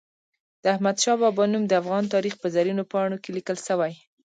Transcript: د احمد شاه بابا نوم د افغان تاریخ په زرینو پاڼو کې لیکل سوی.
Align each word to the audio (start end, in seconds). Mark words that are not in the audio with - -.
د 0.61 0.63
احمد 0.75 0.97
شاه 1.03 1.17
بابا 1.21 1.43
نوم 1.51 1.63
د 1.67 1.71
افغان 1.81 2.03
تاریخ 2.13 2.33
په 2.41 2.47
زرینو 2.55 2.83
پاڼو 2.91 3.17
کې 3.23 3.31
لیکل 3.37 3.57
سوی. 3.67 3.93